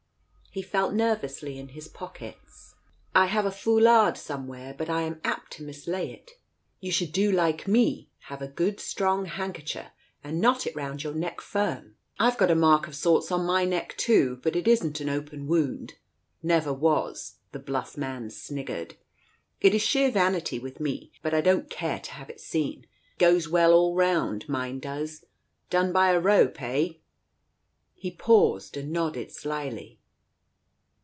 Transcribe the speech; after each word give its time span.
H.e 0.53 0.61
felt 0.63 0.93
nervously 0.93 1.57
in 1.57 1.69
his 1.69 1.87
pockets." 1.87 2.75
I 3.15 3.27
have 3.27 3.45
a 3.45 3.51
foulard 3.51 4.17
somewhere, 4.17 4.75
but 4.77 4.89
I 4.89 5.03
am 5.03 5.21
apt 5.23 5.53
to 5.53 5.63
mislay 5.63 6.11
it." 6.11 6.31
"You 6.81 6.91
should 6.91 7.13
do 7.13 7.31
like 7.31 7.69
me, 7.69 8.09
have 8.23 8.41
a 8.41 8.49
good 8.49 8.81
strong 8.81 9.27
handker 9.27 9.65
cher 9.65 9.91
and 10.21 10.41
knot 10.41 10.67
it 10.67 10.75
round 10.75 11.03
your 11.05 11.13
neck 11.13 11.39
firm. 11.39 11.95
I've 12.19 12.37
got 12.37 12.51
a 12.51 12.55
mark 12.55 12.85
of 12.85 12.97
sorts 12.97 13.31
on 13.31 13.45
my 13.45 13.63
neck 13.63 13.95
too, 13.95 14.41
but 14.43 14.57
it 14.57 14.67
isn't 14.67 14.99
an 14.99 15.07
open 15.07 15.47
wound— 15.47 15.93
never 16.43 16.73
was," 16.73 17.35
the 17.53 17.59
bluff 17.59 17.95
man 17.95 18.29
sniggered." 18.29 18.95
It 19.61 19.73
is 19.73 19.81
sheer 19.81 20.11
vanity 20.11 20.59
with 20.59 20.81
me, 20.81 21.13
but 21.21 21.33
I 21.33 21.39
don't 21.39 21.69
care 21.69 22.01
to 22.01 22.11
have 22.11 22.29
it 22.29 22.41
seen. 22.41 22.87
It 23.15 23.19
goes 23.19 23.47
well 23.47 23.71
all 23.71 23.95
round, 23.95 24.49
mine 24.49 24.79
does— 24.79 25.23
done 25.69 25.93
by 25.93 26.09
a 26.11 26.19
rope, 26.19 26.61
eh!" 26.61 26.89
He 27.95 28.11
paused 28.11 28.75
and 28.75 28.91
nodded 28.91 29.31
slyly. 29.31 29.99